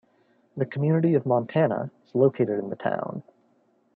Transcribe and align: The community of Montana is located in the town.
The 0.57 0.65
community 0.65 1.13
of 1.13 1.27
Montana 1.27 1.91
is 2.07 2.15
located 2.15 2.57
in 2.57 2.71
the 2.71 2.75
town. 2.75 3.21